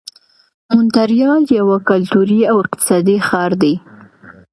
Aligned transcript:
مونټریال 0.75 1.43
یو 1.59 1.67
کلتوري 1.89 2.39
او 2.51 2.55
اقتصادي 2.63 3.17
ښار 3.27 3.51
دی. 3.61 3.73